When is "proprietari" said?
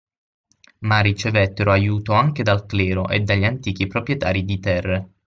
3.85-4.43